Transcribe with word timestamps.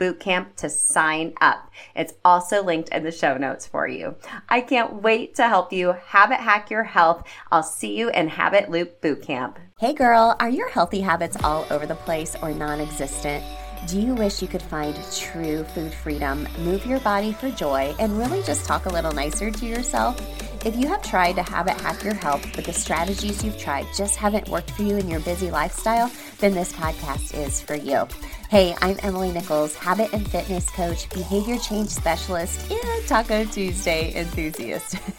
bootcamp 0.00 0.56
to 0.56 0.70
sign 0.70 1.34
up. 1.40 1.70
It's 1.94 2.14
also 2.24 2.64
linked 2.64 2.88
in 2.88 3.04
the 3.04 3.12
show 3.12 3.36
notes 3.36 3.66
for 3.66 3.86
you. 3.86 4.16
I 4.48 4.62
can't 4.62 5.02
wait 5.02 5.34
to 5.36 5.46
help 5.46 5.72
you 5.72 5.92
habit 6.06 6.40
hack 6.40 6.70
your 6.70 6.84
health. 6.84 7.28
I'll 7.52 7.62
see 7.62 7.96
you 7.96 8.08
in 8.10 8.28
Habit 8.28 8.70
Loop 8.70 9.00
Bootcamp. 9.02 9.56
Hey 9.78 9.92
girl, 9.92 10.36
are 10.40 10.48
your 10.48 10.70
healthy 10.70 11.00
habits 11.00 11.36
all 11.44 11.66
over 11.70 11.86
the 11.86 11.94
place 11.94 12.34
or 12.42 12.52
non 12.52 12.80
existent? 12.80 13.44
Do 13.86 13.98
you 13.98 14.14
wish 14.14 14.42
you 14.42 14.48
could 14.48 14.62
find 14.62 14.94
true 15.16 15.64
food 15.64 15.92
freedom, 15.92 16.46
move 16.58 16.84
your 16.84 17.00
body 17.00 17.32
for 17.32 17.50
joy, 17.50 17.94
and 17.98 18.18
really 18.18 18.42
just 18.42 18.66
talk 18.66 18.84
a 18.84 18.90
little 18.90 19.12
nicer 19.12 19.50
to 19.50 19.66
yourself? 19.66 20.20
If 20.66 20.76
you 20.76 20.86
have 20.88 21.02
tried 21.02 21.36
to 21.36 21.42
habit 21.42 21.80
hack 21.80 22.04
your 22.04 22.12
health, 22.12 22.46
but 22.54 22.66
the 22.66 22.74
strategies 22.74 23.42
you've 23.42 23.56
tried 23.56 23.86
just 23.96 24.16
haven't 24.16 24.50
worked 24.50 24.72
for 24.72 24.82
you 24.82 24.98
in 24.98 25.08
your 25.08 25.20
busy 25.20 25.50
lifestyle, 25.50 26.10
then 26.38 26.52
this 26.52 26.74
podcast 26.74 27.34
is 27.34 27.62
for 27.62 27.74
you. 27.74 28.06
Hey, 28.50 28.74
I'm 28.82 28.96
Emily 29.04 29.30
Nichols, 29.30 29.76
habit 29.76 30.12
and 30.12 30.28
fitness 30.28 30.68
coach, 30.70 31.08
behavior 31.10 31.56
change 31.56 31.88
specialist, 31.88 32.68
and 32.68 33.06
Taco 33.06 33.44
Tuesday 33.44 34.12
enthusiast. 34.16 34.94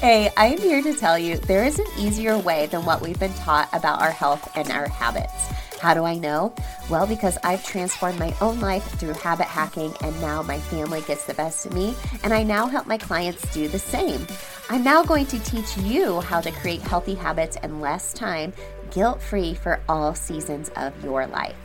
hey, 0.00 0.32
I'm 0.36 0.58
here 0.58 0.82
to 0.82 0.92
tell 0.92 1.16
you 1.16 1.36
there 1.36 1.62
is 1.62 1.78
an 1.78 1.86
easier 1.96 2.36
way 2.36 2.66
than 2.66 2.84
what 2.84 3.00
we've 3.00 3.20
been 3.20 3.34
taught 3.34 3.68
about 3.72 4.02
our 4.02 4.10
health 4.10 4.50
and 4.56 4.68
our 4.72 4.88
habits. 4.88 5.46
How 5.80 5.94
do 5.94 6.02
I 6.02 6.16
know? 6.16 6.52
Well, 6.90 7.06
because 7.06 7.38
I've 7.44 7.64
transformed 7.64 8.18
my 8.18 8.34
own 8.40 8.58
life 8.58 8.84
through 8.98 9.14
habit 9.14 9.46
hacking, 9.46 9.94
and 10.02 10.20
now 10.20 10.42
my 10.42 10.58
family 10.58 11.02
gets 11.02 11.24
the 11.24 11.34
best 11.34 11.64
of 11.66 11.74
me, 11.74 11.94
and 12.24 12.34
I 12.34 12.42
now 12.42 12.66
help 12.66 12.88
my 12.88 12.98
clients 12.98 13.42
do 13.54 13.68
the 13.68 13.78
same. 13.78 14.26
I'm 14.70 14.82
now 14.82 15.04
going 15.04 15.26
to 15.26 15.38
teach 15.38 15.76
you 15.76 16.20
how 16.22 16.40
to 16.40 16.50
create 16.50 16.80
healthy 16.80 17.14
habits 17.14 17.56
in 17.62 17.80
less 17.80 18.12
time, 18.12 18.52
guilt 18.92 19.22
free 19.22 19.54
for 19.54 19.80
all 19.88 20.14
seasons 20.14 20.70
of 20.76 20.92
your 21.02 21.26
life. 21.26 21.56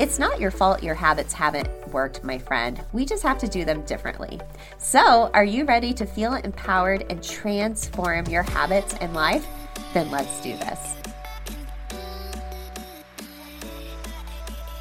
It's 0.00 0.18
not 0.18 0.40
your 0.40 0.50
fault 0.50 0.82
your 0.82 0.96
habits 0.96 1.32
haven't 1.32 1.68
worked, 1.92 2.24
my 2.24 2.38
friend. 2.38 2.84
We 2.92 3.04
just 3.04 3.22
have 3.22 3.38
to 3.38 3.48
do 3.48 3.64
them 3.64 3.82
differently. 3.82 4.40
So, 4.78 5.30
are 5.32 5.44
you 5.44 5.64
ready 5.64 5.94
to 5.94 6.04
feel 6.04 6.34
empowered 6.34 7.06
and 7.08 7.22
transform 7.22 8.26
your 8.26 8.42
habits 8.42 8.94
and 8.94 9.14
life? 9.14 9.46
Then 9.94 10.10
let's 10.10 10.40
do 10.42 10.56
this. 10.56 10.96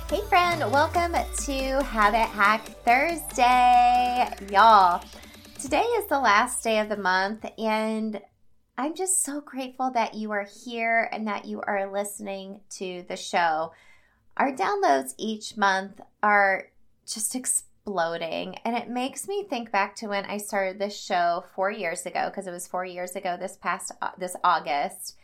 Hey, 0.09 0.21
friend, 0.27 0.59
welcome 0.71 1.13
to 1.45 1.83
Habit 1.83 2.27
Hack 2.29 2.65
Thursday. 2.83 4.27
Y'all, 4.51 5.03
today 5.59 5.83
is 5.83 6.07
the 6.07 6.19
last 6.19 6.63
day 6.63 6.79
of 6.79 6.89
the 6.89 6.97
month, 6.97 7.45
and 7.59 8.19
I'm 8.81 8.95
just 8.95 9.23
so 9.23 9.41
grateful 9.41 9.91
that 9.91 10.15
you 10.15 10.31
are 10.31 10.47
here 10.65 11.07
and 11.11 11.27
that 11.27 11.45
you 11.45 11.61
are 11.61 11.91
listening 11.91 12.61
to 12.71 13.05
the 13.07 13.15
show. 13.15 13.73
Our 14.37 14.51
downloads 14.51 15.13
each 15.19 15.55
month 15.55 16.01
are 16.23 16.69
just 17.05 17.35
exploding. 17.35 18.55
And 18.65 18.75
it 18.75 18.89
makes 18.89 19.27
me 19.27 19.43
think 19.43 19.71
back 19.71 19.95
to 19.97 20.07
when 20.07 20.25
I 20.25 20.37
started 20.37 20.79
this 20.79 20.99
show 20.99 21.43
four 21.53 21.69
years 21.69 22.07
ago, 22.07 22.31
because 22.31 22.47
it 22.47 22.51
was 22.51 22.65
four 22.65 22.83
years 22.83 23.15
ago 23.15 23.37
this 23.39 23.55
past 23.55 23.91
uh, 24.01 24.09
this 24.17 24.35
August. 24.43 25.15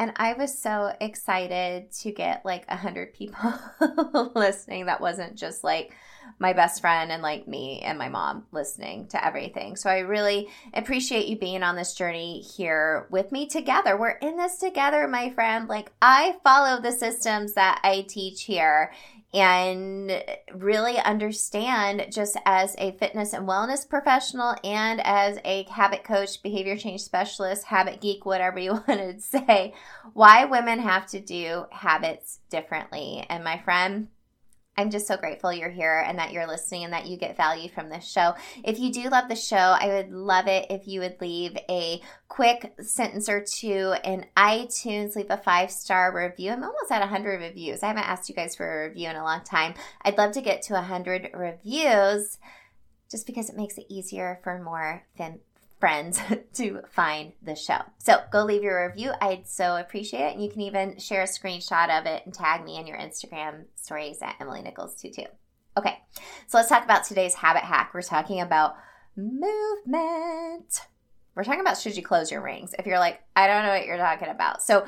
And 0.00 0.14
I 0.16 0.32
was 0.32 0.58
so 0.58 0.94
excited 0.98 1.92
to 2.00 2.10
get 2.10 2.42
like 2.42 2.64
a 2.68 2.76
hundred 2.76 3.12
people 3.12 3.52
listening. 4.34 4.86
That 4.86 5.02
wasn't 5.02 5.36
just 5.36 5.62
like 5.62 5.94
my 6.38 6.54
best 6.54 6.80
friend 6.80 7.12
and 7.12 7.22
like 7.22 7.46
me 7.46 7.80
and 7.80 7.98
my 7.98 8.08
mom 8.08 8.46
listening 8.50 9.08
to 9.08 9.22
everything. 9.22 9.76
So 9.76 9.90
I 9.90 9.98
really 9.98 10.48
appreciate 10.72 11.26
you 11.26 11.36
being 11.36 11.62
on 11.62 11.76
this 11.76 11.92
journey 11.92 12.40
here 12.40 13.08
with 13.10 13.30
me 13.30 13.46
together. 13.46 13.94
We're 13.94 14.16
in 14.22 14.38
this 14.38 14.56
together, 14.56 15.06
my 15.06 15.28
friend. 15.34 15.68
Like 15.68 15.92
I 16.00 16.36
follow 16.42 16.80
the 16.80 16.92
systems 16.92 17.52
that 17.52 17.78
I 17.84 18.06
teach 18.08 18.44
here 18.44 18.92
and 19.32 20.22
really 20.52 20.98
understand 20.98 22.06
just 22.10 22.36
as 22.44 22.74
a 22.78 22.92
fitness 22.92 23.32
and 23.32 23.46
wellness 23.46 23.88
professional 23.88 24.56
and 24.64 25.00
as 25.04 25.38
a 25.44 25.64
habit 25.64 26.02
coach, 26.02 26.42
behavior 26.42 26.76
change 26.76 27.02
specialist, 27.02 27.64
habit 27.64 28.00
geek, 28.00 28.26
whatever 28.26 28.58
you 28.58 28.72
want 28.88 29.00
to 29.00 29.20
say, 29.20 29.72
why 30.14 30.44
women 30.44 30.80
have 30.80 31.06
to 31.06 31.20
do 31.20 31.66
habits 31.70 32.40
differently. 32.50 33.24
And 33.28 33.44
my 33.44 33.58
friend, 33.58 34.08
I'm 34.76 34.90
just 34.90 35.06
so 35.06 35.16
grateful 35.16 35.52
you're 35.52 35.68
here 35.68 36.02
and 36.06 36.18
that 36.18 36.32
you're 36.32 36.46
listening 36.46 36.84
and 36.84 36.92
that 36.92 37.06
you 37.06 37.18
get 37.18 37.36
value 37.36 37.68
from 37.68 37.90
this 37.90 38.10
show. 38.10 38.34
If 38.64 38.78
you 38.78 38.90
do 38.92 39.10
love 39.10 39.28
the 39.28 39.36
show, 39.36 39.56
I 39.56 39.88
would 39.88 40.10
love 40.10 40.46
it 40.46 40.66
if 40.70 40.86
you 40.86 41.00
would 41.00 41.20
leave 41.20 41.56
a 41.68 42.00
quick 42.28 42.72
sentence 42.80 43.28
or 43.28 43.44
two 43.44 43.94
in 44.04 44.26
iTunes, 44.36 45.16
leave 45.16 45.26
a 45.28 45.36
five 45.36 45.70
star 45.70 46.16
review. 46.16 46.52
I'm 46.52 46.62
almost 46.62 46.90
at 46.90 47.00
100 47.00 47.40
reviews. 47.40 47.82
I 47.82 47.88
haven't 47.88 48.08
asked 48.08 48.28
you 48.28 48.34
guys 48.34 48.56
for 48.56 48.84
a 48.84 48.88
review 48.88 49.08
in 49.08 49.16
a 49.16 49.24
long 49.24 49.42
time. 49.44 49.74
I'd 50.02 50.16
love 50.16 50.32
to 50.32 50.40
get 50.40 50.62
to 50.62 50.74
100 50.74 51.30
reviews 51.34 52.38
just 53.10 53.26
because 53.26 53.50
it 53.50 53.56
makes 53.56 53.76
it 53.76 53.86
easier 53.88 54.38
for 54.42 54.62
more 54.62 55.02
fem- 55.18 55.40
friends 55.80 56.20
to 56.54 56.82
find 56.90 57.32
the 57.42 57.56
show. 57.56 57.78
So 57.98 58.18
go 58.30 58.44
leave 58.44 58.62
your 58.62 58.88
review. 58.88 59.12
I'd 59.20 59.48
so 59.48 59.76
appreciate 59.76 60.20
it. 60.20 60.34
And 60.34 60.44
you 60.44 60.50
can 60.50 60.60
even 60.60 60.98
share 60.98 61.22
a 61.22 61.26
screenshot 61.26 61.98
of 61.98 62.06
it 62.06 62.22
and 62.24 62.34
tag 62.34 62.64
me 62.64 62.76
in 62.76 62.86
your 62.86 62.98
Instagram 62.98 63.64
stories 63.74 64.18
at 64.22 64.36
Emily 64.40 64.60
Nichols22. 64.60 65.26
Okay, 65.78 65.98
so 66.46 66.58
let's 66.58 66.68
talk 66.68 66.84
about 66.84 67.04
today's 67.04 67.34
habit 67.34 67.62
hack. 67.62 67.92
We're 67.94 68.02
talking 68.02 68.40
about 68.40 68.76
movement. 69.16 70.82
We're 71.34 71.44
talking 71.44 71.60
about 71.60 71.78
should 71.78 71.96
you 71.96 72.02
close 72.02 72.30
your 72.30 72.42
rings? 72.42 72.74
If 72.78 72.86
you're 72.86 72.98
like, 72.98 73.20
I 73.34 73.46
don't 73.46 73.64
know 73.64 73.70
what 73.70 73.86
you're 73.86 73.96
talking 73.96 74.28
about. 74.28 74.62
So 74.62 74.84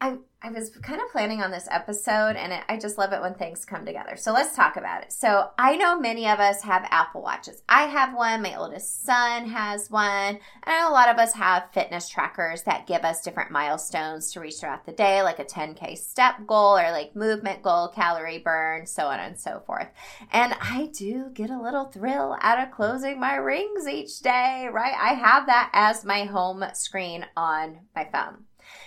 I 0.00 0.16
I 0.44 0.50
was 0.50 0.68
kind 0.82 1.00
of 1.00 1.10
planning 1.10 1.40
on 1.40 1.50
this 1.50 1.66
episode, 1.70 2.36
and 2.36 2.52
it, 2.52 2.64
I 2.68 2.76
just 2.76 2.98
love 2.98 3.14
it 3.14 3.22
when 3.22 3.32
things 3.32 3.64
come 3.64 3.86
together. 3.86 4.14
So 4.14 4.30
let's 4.30 4.54
talk 4.54 4.76
about 4.76 5.02
it. 5.02 5.10
So 5.10 5.48
I 5.56 5.76
know 5.76 5.98
many 5.98 6.28
of 6.28 6.38
us 6.38 6.60
have 6.64 6.86
Apple 6.90 7.22
Watches. 7.22 7.62
I 7.66 7.84
have 7.84 8.14
one. 8.14 8.42
My 8.42 8.54
oldest 8.54 9.06
son 9.06 9.48
has 9.48 9.90
one. 9.90 10.38
And 10.64 10.86
a 10.86 10.90
lot 10.90 11.08
of 11.08 11.16
us 11.16 11.32
have 11.32 11.72
fitness 11.72 12.10
trackers 12.10 12.64
that 12.64 12.86
give 12.86 13.04
us 13.04 13.22
different 13.22 13.52
milestones 13.52 14.32
to 14.32 14.40
reach 14.40 14.56
throughout 14.60 14.84
the 14.84 14.92
day, 14.92 15.22
like 15.22 15.38
a 15.38 15.46
10K 15.46 15.96
step 15.96 16.46
goal 16.46 16.76
or 16.76 16.90
like 16.90 17.16
movement 17.16 17.62
goal, 17.62 17.88
calorie 17.88 18.36
burn, 18.36 18.84
so 18.84 19.06
on 19.06 19.20
and 19.20 19.40
so 19.40 19.62
forth. 19.66 19.88
And 20.30 20.54
I 20.60 20.90
do 20.92 21.30
get 21.32 21.48
a 21.48 21.62
little 21.62 21.86
thrill 21.86 22.36
out 22.42 22.58
of 22.58 22.70
closing 22.70 23.18
my 23.18 23.36
rings 23.36 23.88
each 23.88 24.20
day, 24.20 24.68
right? 24.70 24.94
I 24.94 25.14
have 25.14 25.46
that 25.46 25.70
as 25.72 26.04
my 26.04 26.24
home 26.24 26.62
screen 26.74 27.24
on 27.34 27.78
my 27.96 28.06
phone. 28.12 28.44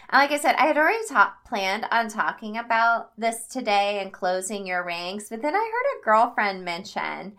And 0.10 0.20
like 0.20 0.32
I 0.32 0.38
said, 0.38 0.56
I 0.56 0.66
had 0.66 0.78
already 0.78 1.06
talk, 1.08 1.46
planned 1.46 1.86
on 1.92 2.10
talking 2.10 2.58
about 2.58 3.12
this 3.18 3.48
today 3.48 4.00
and 4.02 4.14
closing 4.14 4.66
your 4.66 4.86
rings, 4.86 5.30
but 5.30 5.42
then 5.42 5.56
I 5.56 5.60
heard 5.60 6.00
a 6.00 6.06
girlfriend 6.06 6.64
mention 6.64 7.36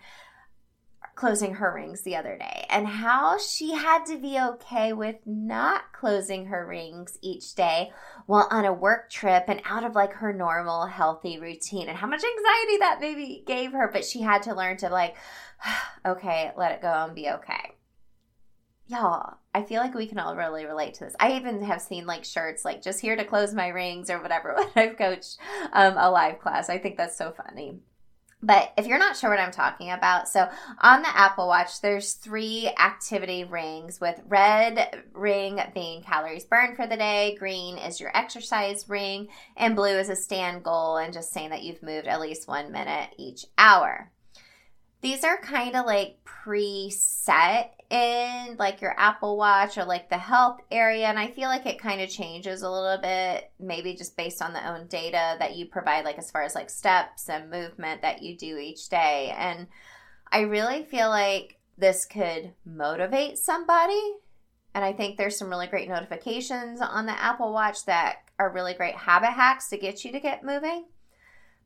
closing 1.19 1.55
her 1.55 1.75
rings 1.75 2.03
the 2.03 2.15
other 2.15 2.39
day 2.39 2.65
and 2.71 2.87
how 2.87 3.37
she 3.39 3.75
had 3.75 4.07
to 4.07 4.17
be 4.17 4.39
okay 4.39 4.93
with 4.93 5.17
not 5.27 5.93
closing 5.93 6.47
her 6.47 6.65
rings 6.65 7.19
each 7.21 7.57
day 7.57 7.91
while 8.27 8.47
on 8.53 8.65
a 8.65 8.73
work 8.73 9.11
trip 9.11 9.45
and 9.49 9.61
out 9.65 9.83
of 9.83 9.97
like 9.97 10.13
her 10.13 10.33
normal 10.33 10.87
healthy 10.87 11.41
routine 11.41 11.89
and 11.89 11.99
how 11.99 12.07
much 12.07 12.23
anxiety 12.23 12.79
that 12.79 12.99
maybe 13.01 13.43
gave 13.45 13.73
her 13.73 13.91
but 13.93 14.05
she 14.05 14.21
had 14.21 14.45
to 14.45 14.55
learn 14.55 14.77
to 14.77 14.89
like 14.89 15.17
okay 16.07 16.53
let 16.57 16.71
it 16.71 16.81
go 16.81 16.93
and 16.93 17.17
be 17.17 17.29
okay 17.29 17.75
y'all 18.89 19.37
i 19.55 19.63
feel 19.63 19.81
like 19.81 19.95
we 19.95 20.07
can 20.07 20.19
all 20.19 20.35
really 20.35 20.65
relate 20.67 20.95
to 20.95 21.05
this. 21.05 21.15
I 21.21 21.37
even 21.37 21.63
have 21.63 21.81
seen 21.81 22.07
like 22.07 22.25
shirts 22.25 22.65
like 22.65 22.83
just 22.83 23.01
here 23.01 23.17
to 23.17 23.25
close 23.25 23.55
my 23.55 23.69
rings 23.69 24.11
or 24.11 24.21
whatever 24.21 24.55
when 24.57 24.69
i've 24.77 24.97
coached 24.97 25.39
um, 25.73 25.95
a 25.97 26.11
live 26.11 26.39
class. 26.41 26.69
I 26.69 26.79
think 26.79 26.97
that's 26.97 27.17
so 27.17 27.33
funny. 27.33 27.81
But 28.41 28.73
if 28.77 28.87
you're 28.87 28.99
not 28.99 29.17
sure 29.17 29.31
what 29.31 29.41
I'm 29.41 29.51
talking 29.51 29.91
about, 29.91 30.29
so 30.29 30.49
on 30.81 31.03
the 31.03 31.17
Apple 31.17 31.49
Watch, 31.49 31.81
there's 31.81 32.13
three 32.13 32.71
activity 32.79 33.43
rings 33.43 34.01
with 34.01 34.21
red 34.27 35.03
ring 35.13 35.61
being 35.75 36.03
calories 36.03 36.45
burned 36.45 36.77
for 36.77 36.87
the 36.87 36.97
day, 36.97 37.35
green 37.37 37.79
is 37.79 37.99
your 37.99 38.17
exercise 38.17 38.89
ring, 38.89 39.29
and 39.57 39.75
blue 39.75 39.99
is 39.99 40.09
a 40.09 40.15
stand 40.15 40.63
goal 40.63 40.99
and 40.99 41.13
just 41.13 41.33
saying 41.33 41.51
that 41.51 41.65
you've 41.65 41.83
moved 41.83 42.07
at 42.07 42.21
least 42.21 42.47
one 42.47 42.71
minute 42.71 43.11
each 43.19 43.45
hour. 43.57 44.13
These 45.01 45.23
are 45.23 45.41
kind 45.41 45.77
of 45.77 45.87
like 45.87 46.19
preset 46.25 47.69
in 47.91 48.57
like 48.59 48.81
your 48.81 48.95
Apple 48.99 49.37
Watch 49.37 49.79
or 49.79 49.85
like 49.85 50.11
the 50.11 50.19
health 50.19 50.61
area. 50.71 51.07
And 51.07 51.19
I 51.19 51.29
feel 51.29 51.49
like 51.49 51.67
it 51.67 51.81
kind 51.81 52.01
of 52.01 52.11
changes 52.11 52.63
a 52.63 52.71
little 52.71 53.01
bit, 53.01 53.51
maybe 53.61 53.95
just 53.95 54.17
based 54.17 54.43
on 54.43 54.53
the 54.53 54.69
own 54.69 54.89
data 54.89 55.37
that 55.39 55.57
you 55.57 55.67
provide, 55.67 56.05
like 56.05 56.19
as 56.19 56.31
far 56.31 56.43
as 56.43 56.55
like 56.55 56.69
steps 56.69 57.29
and 57.29 57.51
movement 57.51 58.03
that 58.03 58.23
you 58.23 58.37
do 58.37 58.59
each 58.59 58.89
day. 58.89 59.33
And 59.37 59.69
I 60.31 60.41
really 60.41 60.83
feel 60.85 61.09
like 61.09 61.59
this 61.79 62.05
could 62.05 62.53
motivate 62.65 63.39
somebody. 63.39 64.17
And 64.75 64.85
I 64.85 64.93
think 64.93 65.17
there's 65.17 65.39
some 65.39 65.49
really 65.49 65.67
great 65.67 65.89
notifications 65.89 66.81
on 66.81 67.07
the 67.07 67.19
Apple 67.19 67.53
Watch 67.53 67.85
that 67.87 68.17
are 68.39 68.53
really 68.53 68.75
great 68.75 68.97
habit 68.97 69.31
hacks 69.31 69.69
to 69.69 69.79
get 69.79 70.05
you 70.05 70.13
to 70.13 70.21
get 70.21 70.45
moving. 70.45 70.87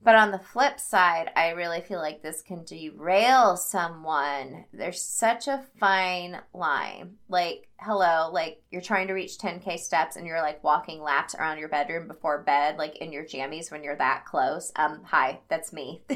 But 0.04 0.16
on 0.16 0.32
the 0.32 0.38
flip 0.38 0.80
side, 0.80 1.30
I 1.36 1.50
really 1.50 1.80
feel 1.80 2.00
like 2.00 2.22
this 2.22 2.42
can 2.42 2.64
derail 2.64 3.56
someone. 3.56 4.64
There's 4.72 5.00
such 5.00 5.46
a 5.46 5.64
fine 5.78 6.40
line. 6.52 7.18
Like, 7.28 7.68
hello, 7.84 8.30
like 8.32 8.62
you're 8.70 8.80
trying 8.80 9.08
to 9.08 9.12
reach 9.12 9.38
10K 9.38 9.78
steps 9.78 10.16
and 10.16 10.26
you're 10.26 10.40
like 10.40 10.62
walking 10.62 11.02
laps 11.02 11.34
around 11.34 11.58
your 11.58 11.68
bedroom 11.68 12.06
before 12.06 12.42
bed, 12.42 12.78
like 12.78 12.96
in 12.98 13.12
your 13.12 13.24
jammies 13.24 13.70
when 13.70 13.82
you're 13.82 13.96
that 13.96 14.24
close. 14.24 14.72
Um, 14.76 15.02
hi, 15.04 15.40
that's 15.48 15.72
me. 15.72 16.02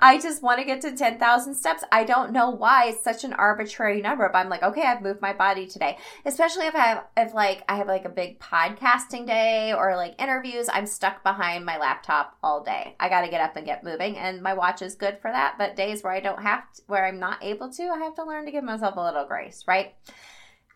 I 0.00 0.18
just 0.20 0.42
want 0.42 0.58
to 0.58 0.64
get 0.64 0.80
to 0.80 0.96
10,000 0.96 1.54
steps. 1.54 1.84
I 1.92 2.04
don't 2.04 2.32
know 2.32 2.50
why 2.50 2.86
it's 2.86 3.04
such 3.04 3.22
an 3.24 3.34
arbitrary 3.34 4.00
number, 4.00 4.28
but 4.32 4.38
I'm 4.38 4.48
like, 4.48 4.62
okay, 4.62 4.82
I've 4.82 5.02
moved 5.02 5.20
my 5.20 5.32
body 5.32 5.66
today. 5.66 5.98
Especially 6.24 6.66
if 6.66 6.74
I 6.74 6.86
have, 6.86 7.04
if 7.16 7.34
like 7.34 7.62
I 7.68 7.76
have 7.76 7.86
like 7.86 8.06
a 8.06 8.10
big 8.10 8.40
podcasting 8.40 9.26
day 9.26 9.72
or 9.72 9.94
like 9.94 10.20
interviews, 10.20 10.68
I'm 10.72 10.86
stuck 10.86 11.22
behind 11.22 11.66
my 11.66 11.78
laptop 11.78 12.36
all 12.42 12.62
day. 12.62 12.96
I 12.98 13.08
got 13.08 13.22
to 13.22 13.30
get 13.30 13.42
up 13.42 13.56
and 13.56 13.66
get 13.66 13.84
moving, 13.84 14.16
and 14.16 14.42
my 14.42 14.54
watch 14.54 14.80
is 14.82 14.94
good 14.94 15.18
for 15.20 15.30
that. 15.30 15.56
But 15.58 15.76
days 15.76 16.02
where 16.02 16.12
I 16.12 16.20
don't 16.20 16.42
have 16.42 16.72
to, 16.72 16.82
where 16.86 17.04
I'm 17.04 17.20
not 17.20 17.44
able 17.44 17.70
to, 17.72 17.82
I 17.84 17.98
have 17.98 18.14
to 18.16 18.24
learn 18.24 18.46
to 18.46 18.52
give 18.52 18.64
myself 18.64 18.96
a 18.96 19.02
little 19.02 19.26
grace, 19.26 19.64
right? 19.68 19.94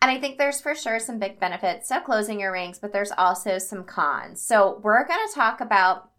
And 0.01 0.09
I 0.09 0.19
think 0.19 0.37
there's 0.37 0.59
for 0.59 0.73
sure 0.73 0.99
some 0.99 1.19
big 1.19 1.39
benefits 1.39 1.91
of 1.91 2.03
closing 2.03 2.39
your 2.39 2.51
rings, 2.51 2.79
but 2.79 2.91
there's 2.91 3.11
also 3.11 3.59
some 3.59 3.83
cons. 3.83 4.41
So 4.41 4.79
we're 4.83 5.05
going 5.05 5.19
to 5.27 5.35
talk 5.35 5.61
about 5.61 6.09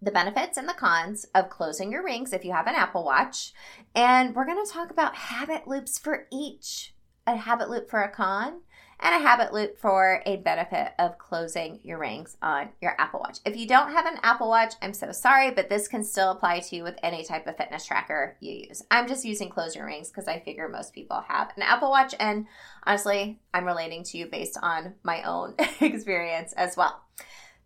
the 0.00 0.10
benefits 0.10 0.56
and 0.56 0.68
the 0.68 0.74
cons 0.74 1.26
of 1.34 1.50
closing 1.50 1.92
your 1.92 2.02
rings 2.02 2.32
if 2.32 2.44
you 2.44 2.52
have 2.52 2.66
an 2.66 2.74
Apple 2.74 3.04
Watch. 3.04 3.52
And 3.94 4.34
we're 4.34 4.46
going 4.46 4.64
to 4.64 4.72
talk 4.72 4.90
about 4.90 5.14
habit 5.14 5.68
loops 5.68 5.98
for 5.98 6.26
each 6.32 6.94
a 7.26 7.36
habit 7.36 7.70
loop 7.70 7.88
for 7.88 8.02
a 8.02 8.10
con 8.10 8.62
and 9.02 9.16
a 9.16 9.18
habit 9.18 9.52
loop 9.52 9.76
for 9.76 10.22
a 10.24 10.36
benefit 10.36 10.92
of 10.98 11.18
closing 11.18 11.80
your 11.82 11.98
rings 11.98 12.36
on 12.40 12.68
your 12.80 12.94
Apple 12.98 13.20
Watch. 13.20 13.40
If 13.44 13.56
you 13.56 13.66
don't 13.66 13.90
have 13.90 14.06
an 14.06 14.20
Apple 14.22 14.48
Watch, 14.48 14.74
I'm 14.80 14.94
so 14.94 15.10
sorry, 15.10 15.50
but 15.50 15.68
this 15.68 15.88
can 15.88 16.04
still 16.04 16.30
apply 16.30 16.60
to 16.60 16.76
you 16.76 16.84
with 16.84 16.98
any 17.02 17.24
type 17.24 17.48
of 17.48 17.56
fitness 17.56 17.84
tracker 17.84 18.36
you 18.40 18.64
use. 18.68 18.82
I'm 18.92 19.08
just 19.08 19.24
using 19.24 19.48
close 19.48 19.74
your 19.74 19.86
rings 19.86 20.08
because 20.08 20.28
I 20.28 20.38
figure 20.38 20.68
most 20.68 20.94
people 20.94 21.22
have 21.26 21.50
an 21.56 21.62
Apple 21.62 21.90
Watch, 21.90 22.14
and 22.20 22.46
honestly, 22.84 23.40
I'm 23.52 23.64
relating 23.64 24.04
to 24.04 24.18
you 24.18 24.26
based 24.26 24.56
on 24.62 24.94
my 25.02 25.22
own 25.24 25.56
experience 25.80 26.52
as 26.52 26.76
well. 26.76 27.02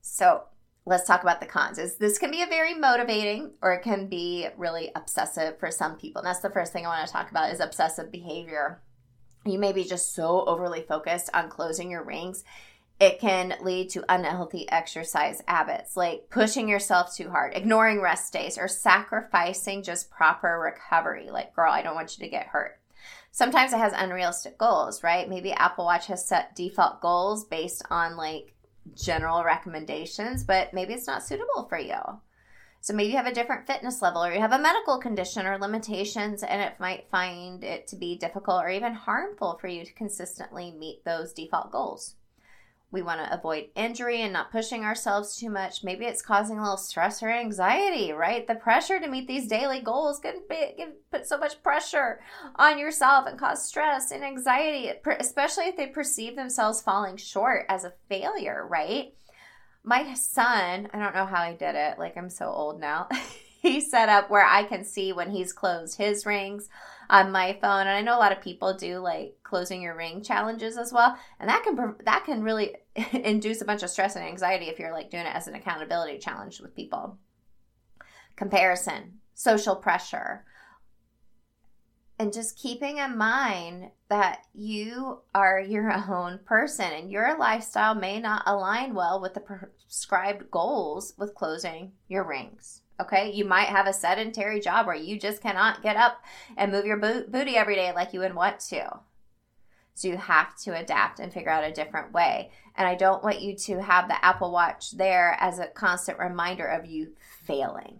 So, 0.00 0.44
let's 0.87 1.06
talk 1.06 1.23
about 1.23 1.41
the 1.41 1.47
cons 1.47 1.79
is 1.79 1.97
this 1.97 2.17
can 2.17 2.31
be 2.31 2.43
a 2.43 2.47
very 2.47 2.73
motivating 2.73 3.50
or 3.61 3.75
it 3.75 3.83
can 3.83 4.06
be 4.06 4.47
really 4.56 4.93
obsessive 4.94 5.59
for 5.59 5.69
some 5.69 5.97
people 5.97 6.21
and 6.21 6.29
that's 6.29 6.38
the 6.38 6.50
first 6.50 6.73
thing 6.73 6.87
i 6.87 6.88
want 6.88 7.05
to 7.05 7.12
talk 7.12 7.29
about 7.29 7.53
is 7.53 7.59
obsessive 7.59 8.12
behavior 8.12 8.81
you 9.47 9.59
may 9.59 9.73
be 9.73 9.85
just 9.85 10.15
so 10.15 10.45
overly 10.45 10.83
focused 10.83 11.31
on 11.35 11.49
closing 11.49 11.91
your 11.91 12.05
rings 12.05 12.45
it 12.99 13.21
can 13.21 13.55
lead 13.61 13.91
to 13.91 14.05
unhealthy 14.09 14.71
exercise 14.71 15.43
habits 15.47 15.97
like 15.97 16.31
pushing 16.31 16.69
yourself 16.69 17.15
too 17.15 17.29
hard, 17.31 17.55
ignoring 17.55 18.01
rest 18.01 18.33
days, 18.33 18.57
or 18.57 18.69
sacrificing 18.69 19.83
just 19.83 20.11
proper 20.11 20.59
recovery. 20.59 21.29
Like, 21.31 21.55
girl, 21.55 21.71
I 21.71 21.83
don't 21.83 21.95
want 21.95 22.17
you 22.17 22.25
to 22.25 22.31
get 22.31 22.47
hurt. 22.47 22.81
Sometimes 23.33 23.75
it 23.75 23.79
has 23.79 23.93
unrealistic 23.95 24.57
goals, 24.57 25.03
right? 25.03 25.29
Maybe 25.29 25.53
Apple 25.53 25.85
Watch 25.85 26.07
has 26.07 26.27
set 26.27 26.57
default 26.57 27.03
goals 27.03 27.45
based 27.45 27.83
on 27.91 28.17
like 28.17 28.55
general 28.95 29.45
recommendations, 29.45 30.43
but 30.43 30.73
maybe 30.73 30.95
it's 30.95 31.07
not 31.07 31.23
suitable 31.23 31.67
for 31.69 31.79
you. 31.79 32.01
So 32.87 32.94
maybe 32.94 33.11
you 33.11 33.17
have 33.17 33.27
a 33.27 33.35
different 33.35 33.67
fitness 33.67 34.00
level 34.00 34.25
or 34.25 34.33
you 34.33 34.38
have 34.38 34.53
a 34.53 34.61
medical 34.61 34.99
condition 34.99 35.44
or 35.44 35.59
limitations 35.59 36.44
and 36.44 36.62
it 36.62 36.79
might 36.79 37.11
find 37.11 37.65
it 37.65 37.88
to 37.88 37.97
be 37.97 38.17
difficult 38.17 38.62
or 38.62 38.71
even 38.71 38.94
harmful 38.94 39.59
for 39.61 39.67
you 39.67 39.85
to 39.85 39.93
consistently 39.93 40.71
meet 40.71 41.05
those 41.05 41.33
default 41.33 41.73
goals. 41.73 42.15
We 42.93 43.03
want 43.03 43.19
to 43.19 43.35
avoid 43.35 43.71
injury 43.75 44.23
and 44.23 44.33
not 44.33 44.53
pushing 44.53 44.85
ourselves 44.85 45.37
too 45.37 45.50
much. 45.50 45.83
Maybe 45.83 46.05
it's 46.05 46.23
causing 46.23 46.59
a 46.59 46.62
little 46.62 46.77
stress 46.77 47.25
or 47.25 47.29
anxiety, 47.29 48.12
right? 48.12 48.47
The 48.47 48.55
pressure 48.55 49.00
to 49.00 49.09
meet 49.09 49.27
these 49.27 49.49
daily 49.49 49.81
goals 49.81 50.21
can 50.21 50.43
be, 50.49 50.75
can 50.79 50.93
put 51.11 51.27
so 51.27 51.38
much 51.38 51.61
pressure 51.65 52.21
on 52.55 52.79
yourself 52.79 53.27
and 53.27 53.37
cause 53.37 53.67
stress 53.67 54.12
and 54.12 54.23
anxiety, 54.23 54.93
especially 55.19 55.65
if 55.65 55.77
they 55.77 55.88
perceive 55.88 56.37
themselves 56.37 56.83
falling 56.83 57.17
short 57.17 57.67
as 57.69 57.83
a 57.83 57.94
failure, 58.09 58.65
right? 58.71 59.12
My 59.87 60.15
son, 60.15 60.88
I 60.93 60.99
don't 60.99 61.15
know 61.15 61.27
how 61.27 61.44
he 61.44 61.55
did 61.55 61.77
it. 61.77 61.99
Like, 61.99 62.17
I'm 62.17 62.29
so 62.29 62.47
old 62.47 62.81
now. 62.81 63.09
he 63.62 63.81
set 63.81 64.09
up 64.09 64.28
where 64.28 64.45
I 64.45 64.64
can 64.64 64.85
see 64.85 65.12
when 65.12 65.31
he's 65.31 65.52
closed 65.52 65.97
his 65.97 66.26
rings 66.26 66.69
on 67.09 67.31
my 67.31 67.57
phone. 67.61 67.83
And 67.83 67.90
I 67.90 68.02
know 68.02 68.16
a 68.16 68.19
lot 68.19 68.33
of 68.33 68.43
people 68.43 68.75
do 68.75 68.99
like 68.99 69.37
closing 69.45 69.81
your 69.81 69.97
ring 69.97 70.25
challenges 70.25 70.76
as 70.76 70.93
well. 70.93 71.16
And 71.38 71.49
that 71.49 71.62
can, 71.62 71.95
that 72.05 72.25
can 72.25 72.43
really 72.43 72.75
induce 73.12 73.61
a 73.61 73.64
bunch 73.64 73.85
of 73.85 73.90
stress 73.90 74.16
and 74.16 74.25
anxiety 74.25 74.66
if 74.66 74.81
you're 74.81 74.93
like 74.93 75.11
doing 75.11 75.25
it 75.25 75.35
as 75.35 75.47
an 75.47 75.55
accountability 75.55 76.19
challenge 76.19 76.61
with 76.61 76.75
people. 76.75 77.19
Comparison, 78.35 79.19
social 79.35 79.76
pressure, 79.76 80.45
and 82.18 82.32
just 82.32 82.58
keeping 82.58 82.99
in 82.99 83.18
mind 83.18 83.90
that 84.08 84.40
you 84.54 85.20
are 85.35 85.61
your 85.61 85.92
own 86.11 86.40
person 86.44 86.92
and 86.92 87.11
your 87.11 87.38
lifestyle 87.38 87.94
may 87.94 88.20
not 88.20 88.42
align 88.46 88.94
well 88.94 89.20
with 89.20 89.35
the 89.35 89.40
prescribed 89.40 90.50
goals 90.50 91.14
with 91.18 91.35
closing 91.35 91.92
your 92.08 92.25
rings. 92.25 92.82
Okay, 92.99 93.30
you 93.30 93.44
might 93.44 93.68
have 93.68 93.87
a 93.87 93.92
sedentary 93.92 94.58
job 94.58 94.87
where 94.87 94.96
you 94.96 95.18
just 95.18 95.42
cannot 95.42 95.82
get 95.82 95.96
up 95.96 96.23
and 96.56 96.73
move 96.73 96.87
your 96.87 96.96
booty 96.96 97.56
every 97.56 97.75
day 97.75 97.92
like 97.92 98.14
you 98.14 98.20
would 98.20 98.35
want 98.35 98.58
to. 98.61 99.00
So 99.92 100.08
you 100.08 100.16
have 100.16 100.56
to 100.61 100.78
adapt 100.78 101.20
and 101.20 101.32
figure 101.32 101.50
out 101.50 101.64
a 101.64 101.73
different 101.73 102.12
way. 102.12 102.50
And 102.75 102.88
I 102.88 102.94
don't 102.94 103.23
want 103.23 103.42
you 103.42 103.54
to 103.56 103.82
have 103.82 104.08
the 104.08 104.25
Apple 104.25 104.50
Watch 104.50 104.92
there 104.92 105.37
as 105.40 105.58
a 105.58 105.68
constant 105.68 106.18
reminder 106.18 106.66
of 106.66 106.87
you 106.87 107.12
failing, 107.44 107.99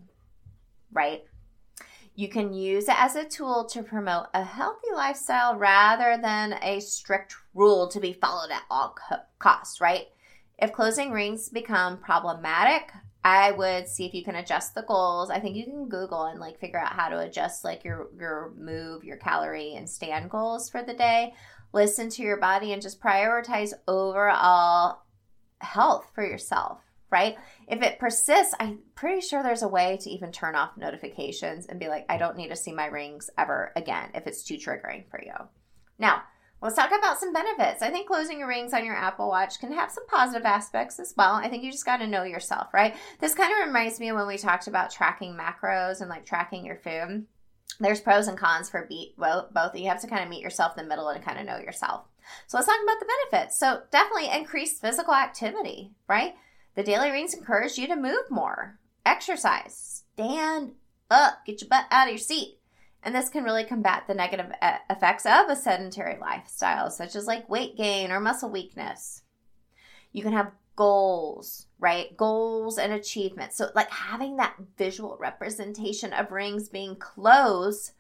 right? 0.93 1.25
You 2.19 2.29
can 2.31 2.55
use 2.55 2.89
it 2.89 2.99
as 2.99 3.15
a 3.15 3.29
tool 3.29 3.67
to 3.67 3.83
promote 3.83 4.29
a 4.33 4.43
healthy 4.43 4.89
lifestyle 4.95 5.55
rather 5.55 6.17
than 6.21 6.55
a 6.63 6.81
strict 6.81 7.37
rule 7.53 7.89
to 7.89 8.01
be 8.01 8.15
followed 8.15 8.51
at 8.51 8.63
all 8.71 8.97
co- 8.97 9.21
costs, 9.39 9.83
right? 9.83 10.07
If 10.59 10.73
closing 10.73 11.13
rings 11.13 11.51
become 11.51 11.99
problematic, 11.99 12.91
I 13.23 13.51
would 13.51 13.87
see 13.87 14.07
if 14.07 14.15
you 14.15 14.25
can 14.25 14.37
adjust 14.37 14.75
the 14.75 14.85
goals. 14.89 15.29
I 15.29 15.41
think 15.41 15.57
you 15.57 15.65
can 15.65 15.91
Google 15.91 16.25
and 16.25 16.41
like 16.41 16.59
figure 16.59 16.81
out 16.81 16.95
how 16.95 17.11
to 17.11 17.19
adjust 17.19 17.65
like 17.65 17.85
your 17.85 18.09
your 18.19 18.55
move, 18.57 19.05
your 19.05 19.19
calorie 19.19 19.75
and 19.75 19.87
stand 19.87 20.31
goals 20.31 20.71
for 20.71 20.83
the 20.83 20.95
day. 20.95 21.35
Listen 21.75 22.09
to 22.09 22.23
your 22.23 22.39
body 22.39 22.73
and 22.73 22.81
just 22.81 22.99
prioritize 22.99 23.75
overall 23.87 25.03
health 25.61 26.11
for 26.15 26.25
yourself 26.25 26.86
right? 27.11 27.37
If 27.69 27.83
it 27.83 27.99
persists, 27.99 28.55
I'm 28.59 28.81
pretty 28.95 29.21
sure 29.21 29.43
there's 29.43 29.63
a 29.63 29.69
way 29.69 29.99
to 30.03 30.11
even 30.11 30.33
turn 30.33 30.55
off 30.55 30.77
notifications 30.77 31.67
and 31.67 31.81
be 31.81 31.89
like, 31.89 32.07
I 32.09 32.17
don't 32.17 32.37
need 32.37 32.49
to 32.49 32.57
see 32.57 32.73
my 32.73 32.87
rings 32.87 33.31
ever 33.39 33.73
again 33.77 34.11
if 34.15 34.27
it's 34.27 34.43
too 34.43 34.57
triggering 34.57 35.09
for 35.11 35.23
you. 35.23 35.35
Now, 35.99 36.23
Let's 36.63 36.75
talk 36.75 36.91
about 36.97 37.21
some 37.21 37.35
benefits. 37.35 37.83
I 37.83 37.91
think 37.91 38.09
closing 38.09 38.39
your 38.39 38.49
rings 38.49 38.73
on 38.73 38.85
your 38.85 38.97
Apple 38.97 39.29
Watch 39.29 39.61
can 39.61 39.73
have 39.73 39.91
some 39.91 40.07
positive 40.07 40.47
aspects 40.47 40.99
as 40.99 41.13
well. 41.17 41.35
I 41.35 41.49
think 41.49 41.63
you 41.63 41.71
just 41.71 41.85
got 41.85 41.99
to 41.99 42.07
know 42.07 42.23
yourself, 42.23 42.73
right? 42.73 42.97
This 43.21 43.35
kind 43.35 43.53
of 43.53 43.67
reminds 43.67 44.01
me 44.01 44.09
of 44.09 44.17
when 44.17 44.27
we 44.27 44.39
talked 44.39 44.67
about 44.67 44.91
tracking 44.91 45.37
macros 45.37 46.01
and 46.01 46.09
like 46.09 46.25
tracking 46.25 46.65
your 46.65 46.77
food. 46.77 47.27
There's 47.79 48.01
pros 48.01 48.27
and 48.27 48.39
cons 48.39 48.71
for 48.71 48.87
beat 48.89 49.17
both. 49.19 49.53
Both 49.53 49.77
you 49.77 49.89
have 49.89 50.01
to 50.01 50.07
kind 50.07 50.23
of 50.23 50.31
meet 50.31 50.41
yourself 50.41 50.79
in 50.79 50.85
the 50.85 50.89
middle 50.89 51.09
and 51.09 51.23
kind 51.23 51.39
of 51.39 51.45
know 51.45 51.59
yourself. 51.59 52.07
So 52.47 52.57
let's 52.57 52.67
talk 52.67 52.79
about 52.83 53.01
the 53.01 53.13
benefits. 53.31 53.59
So 53.59 53.83
definitely 53.91 54.31
increased 54.31 54.81
physical 54.81 55.15
activity, 55.15 55.93
right? 56.09 56.35
The 56.77 56.83
daily 56.83 57.11
rings 57.11 57.33
encourage 57.33 57.79
you 57.79 57.87
to 57.89 57.97
move 57.97 58.31
more, 58.31 58.79
exercise, 59.05 60.05
stand 60.13 60.73
up, 61.11 61.39
get 61.47 61.63
your 61.63 61.69
butt 61.71 61.87
out 61.91 62.09
of 62.09 62.13
your 62.13 62.19
seat. 62.19 62.59
And 63.03 63.15
this 63.15 63.31
can 63.31 63.45
really 63.45 63.65
combat 63.65 64.05
the 64.07 64.15
negative 64.15 64.53
effects 64.91 65.25
of 65.25 65.49
a 65.49 65.57
sedentary 65.57 66.19
lifestyle, 66.21 66.91
such 66.91 67.17
as 67.17 67.27
like 67.27 67.49
weight 67.49 67.79
gain 67.79 68.11
or 68.11 68.21
muscle 68.21 68.51
weakness. 68.51 69.23
You 70.13 70.23
can 70.23 70.33
have 70.33 70.53
goals, 70.75 71.67
right? 71.79 72.15
Goals 72.15 72.77
and 72.77 72.93
achievements. 72.93 73.57
So, 73.57 73.71
like 73.75 73.91
having 73.91 74.37
that 74.37 74.57
visual 74.77 75.17
representation 75.19 76.13
of 76.13 76.31
rings 76.31 76.69
being 76.69 76.97
closed 76.97 77.93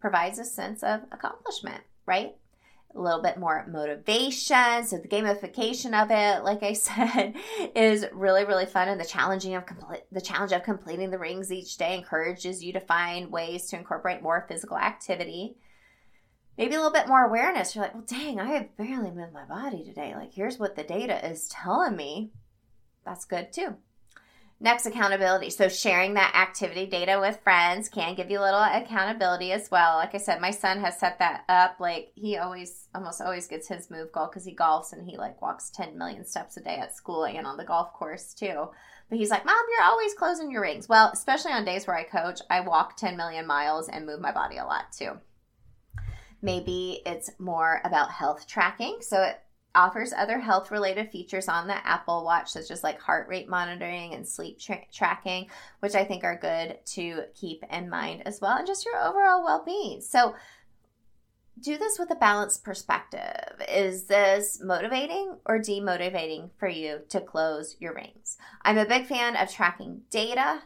provides 0.00 0.40
a 0.40 0.44
sense 0.44 0.82
of 0.82 1.02
accomplishment, 1.12 1.84
right? 2.04 2.34
A 2.94 3.00
little 3.00 3.22
bit 3.22 3.38
more 3.38 3.66
motivation. 3.68 4.84
So 4.84 4.98
the 4.98 5.08
gamification 5.08 6.00
of 6.00 6.10
it, 6.10 6.44
like 6.44 6.62
I 6.62 6.72
said, 6.74 7.34
is 7.74 8.06
really 8.12 8.44
really 8.44 8.66
fun, 8.66 8.88
and 8.88 9.00
the 9.00 9.04
challenging 9.04 9.54
of 9.54 9.64
the 10.12 10.20
challenge 10.20 10.52
of 10.52 10.62
completing 10.62 11.10
the 11.10 11.18
rings 11.18 11.52
each 11.52 11.76
day 11.76 11.96
encourages 11.96 12.62
you 12.62 12.72
to 12.72 12.80
find 12.80 13.30
ways 13.30 13.66
to 13.68 13.76
incorporate 13.76 14.22
more 14.22 14.46
physical 14.48 14.78
activity. 14.78 15.56
Maybe 16.56 16.74
a 16.74 16.78
little 16.78 16.92
bit 16.92 17.08
more 17.08 17.24
awareness. 17.24 17.74
You're 17.74 17.82
like, 17.82 17.94
well, 17.94 18.04
dang, 18.06 18.38
I 18.38 18.52
have 18.52 18.76
barely 18.76 19.10
moved 19.10 19.32
my 19.32 19.44
body 19.44 19.82
today. 19.82 20.14
Like, 20.14 20.32
here's 20.32 20.58
what 20.58 20.76
the 20.76 20.84
data 20.84 21.28
is 21.28 21.48
telling 21.48 21.96
me. 21.96 22.30
That's 23.04 23.24
good 23.24 23.52
too. 23.52 23.76
Next, 24.64 24.86
accountability. 24.86 25.50
So, 25.50 25.68
sharing 25.68 26.14
that 26.14 26.34
activity 26.34 26.86
data 26.86 27.18
with 27.20 27.38
friends 27.44 27.90
can 27.90 28.14
give 28.14 28.30
you 28.30 28.40
a 28.40 28.40
little 28.40 28.62
accountability 28.62 29.52
as 29.52 29.70
well. 29.70 29.96
Like 29.96 30.14
I 30.14 30.18
said, 30.18 30.40
my 30.40 30.52
son 30.52 30.80
has 30.80 30.98
set 30.98 31.18
that 31.18 31.44
up. 31.50 31.80
Like, 31.80 32.12
he 32.14 32.38
always, 32.38 32.88
almost 32.94 33.20
always 33.20 33.46
gets 33.46 33.68
his 33.68 33.90
move 33.90 34.10
goal 34.10 34.26
because 34.26 34.46
he 34.46 34.56
golfs 34.56 34.94
and 34.94 35.06
he 35.06 35.18
like 35.18 35.42
walks 35.42 35.68
10 35.68 35.98
million 35.98 36.24
steps 36.24 36.56
a 36.56 36.62
day 36.62 36.76
at 36.76 36.96
school 36.96 37.26
and 37.26 37.46
on 37.46 37.58
the 37.58 37.64
golf 37.64 37.92
course 37.92 38.32
too. 38.32 38.70
But 39.10 39.18
he's 39.18 39.28
like, 39.28 39.44
Mom, 39.44 39.54
you're 39.70 39.86
always 39.86 40.14
closing 40.14 40.50
your 40.50 40.62
rings. 40.62 40.88
Well, 40.88 41.10
especially 41.12 41.52
on 41.52 41.66
days 41.66 41.86
where 41.86 41.98
I 41.98 42.04
coach, 42.04 42.40
I 42.48 42.60
walk 42.60 42.96
10 42.96 43.18
million 43.18 43.46
miles 43.46 43.90
and 43.90 44.06
move 44.06 44.22
my 44.22 44.32
body 44.32 44.56
a 44.56 44.64
lot 44.64 44.92
too. 44.98 45.10
Maybe 46.40 47.02
it's 47.04 47.30
more 47.38 47.82
about 47.84 48.12
health 48.12 48.46
tracking. 48.46 49.00
So, 49.02 49.24
it 49.24 49.42
offers 49.74 50.12
other 50.12 50.38
health 50.38 50.70
related 50.70 51.10
features 51.10 51.48
on 51.48 51.66
the 51.66 51.86
Apple 51.86 52.24
Watch, 52.24 52.50
such 52.50 52.70
as 52.70 52.82
like 52.82 53.00
heart 53.00 53.28
rate 53.28 53.48
monitoring 53.48 54.14
and 54.14 54.26
sleep 54.26 54.58
tra- 54.58 54.86
tracking, 54.92 55.48
which 55.80 55.94
I 55.94 56.04
think 56.04 56.24
are 56.24 56.38
good 56.38 56.78
to 56.86 57.24
keep 57.34 57.62
in 57.70 57.88
mind 57.88 58.22
as 58.26 58.40
well, 58.40 58.56
and 58.56 58.66
just 58.66 58.84
your 58.84 58.96
overall 58.96 59.44
well 59.44 59.62
being. 59.64 60.00
So, 60.00 60.34
do 61.60 61.78
this 61.78 61.98
with 61.98 62.10
a 62.10 62.16
balanced 62.16 62.64
perspective. 62.64 63.62
Is 63.68 64.04
this 64.06 64.60
motivating 64.62 65.36
or 65.46 65.60
demotivating 65.60 66.50
for 66.58 66.68
you 66.68 67.02
to 67.10 67.20
close 67.20 67.76
your 67.78 67.94
rings? 67.94 68.36
I'm 68.62 68.76
a 68.76 68.84
big 68.84 69.06
fan 69.06 69.36
of 69.36 69.52
tracking 69.52 70.02
data 70.10 70.62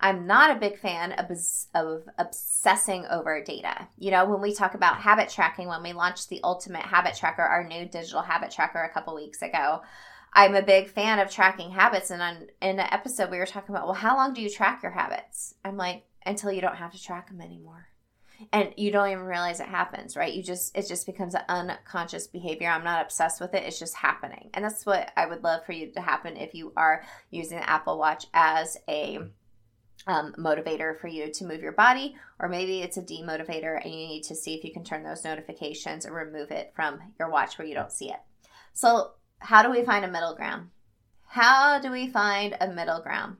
I'm 0.00 0.26
not 0.26 0.56
a 0.56 0.60
big 0.60 0.78
fan 0.78 1.12
of, 1.12 1.30
of 1.74 2.08
obsessing 2.18 3.06
over 3.06 3.42
data. 3.42 3.88
You 3.98 4.12
know, 4.12 4.26
when 4.26 4.40
we 4.40 4.54
talk 4.54 4.74
about 4.74 5.00
habit 5.00 5.28
tracking, 5.28 5.68
when 5.68 5.82
we 5.82 5.92
launched 5.92 6.28
the 6.28 6.40
Ultimate 6.44 6.82
Habit 6.82 7.16
Tracker, 7.16 7.42
our 7.42 7.66
new 7.66 7.86
digital 7.86 8.22
habit 8.22 8.50
tracker 8.50 8.80
a 8.82 8.92
couple 8.92 9.14
weeks 9.14 9.42
ago, 9.42 9.82
I'm 10.32 10.54
a 10.54 10.62
big 10.62 10.88
fan 10.88 11.18
of 11.18 11.30
tracking 11.30 11.72
habits. 11.72 12.10
And 12.10 12.22
on, 12.22 12.46
in 12.62 12.78
an 12.78 12.88
episode, 12.92 13.30
we 13.30 13.38
were 13.38 13.46
talking 13.46 13.74
about, 13.74 13.86
well, 13.86 13.94
how 13.94 14.16
long 14.16 14.34
do 14.34 14.42
you 14.42 14.50
track 14.50 14.82
your 14.82 14.92
habits? 14.92 15.54
I'm 15.64 15.76
like, 15.76 16.04
until 16.24 16.52
you 16.52 16.60
don't 16.60 16.76
have 16.76 16.92
to 16.92 17.02
track 17.02 17.28
them 17.28 17.40
anymore. 17.40 17.88
And 18.52 18.72
you 18.76 18.92
don't 18.92 19.10
even 19.10 19.24
realize 19.24 19.58
it 19.58 19.66
happens, 19.66 20.16
right? 20.16 20.32
You 20.32 20.44
just, 20.44 20.76
it 20.76 20.86
just 20.86 21.06
becomes 21.06 21.34
an 21.34 21.42
unconscious 21.48 22.28
behavior. 22.28 22.68
I'm 22.68 22.84
not 22.84 23.04
obsessed 23.04 23.40
with 23.40 23.52
it. 23.52 23.64
It's 23.64 23.80
just 23.80 23.96
happening. 23.96 24.50
And 24.54 24.64
that's 24.64 24.86
what 24.86 25.10
I 25.16 25.26
would 25.26 25.42
love 25.42 25.66
for 25.66 25.72
you 25.72 25.90
to 25.90 26.00
happen 26.00 26.36
if 26.36 26.54
you 26.54 26.72
are 26.76 27.02
using 27.30 27.58
the 27.58 27.68
Apple 27.68 27.98
Watch 27.98 28.26
as 28.32 28.76
a 28.88 29.18
um, 30.08 30.34
motivator 30.38 30.98
for 30.98 31.06
you 31.06 31.30
to 31.30 31.44
move 31.44 31.60
your 31.60 31.72
body, 31.72 32.16
or 32.40 32.48
maybe 32.48 32.80
it's 32.80 32.96
a 32.96 33.02
demotivator 33.02 33.80
and 33.84 33.92
you 33.92 34.06
need 34.06 34.22
to 34.22 34.34
see 34.34 34.54
if 34.54 34.64
you 34.64 34.72
can 34.72 34.82
turn 34.82 35.04
those 35.04 35.22
notifications 35.22 36.06
or 36.06 36.12
remove 36.12 36.50
it 36.50 36.72
from 36.74 36.98
your 37.18 37.30
watch 37.30 37.58
where 37.58 37.68
you 37.68 37.74
don't 37.74 37.92
see 37.92 38.10
it. 38.10 38.20
So, 38.72 39.12
how 39.40 39.62
do 39.62 39.70
we 39.70 39.84
find 39.84 40.04
a 40.04 40.10
middle 40.10 40.34
ground? 40.34 40.70
How 41.26 41.78
do 41.78 41.92
we 41.92 42.08
find 42.08 42.56
a 42.58 42.68
middle 42.68 43.00
ground? 43.02 43.36